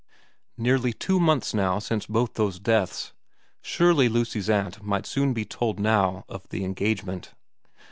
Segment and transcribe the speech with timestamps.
[0.57, 3.13] Nearly two months now since both those deaths;
[3.61, 7.35] surely Lucy's aunt might soon be told now of the engagement.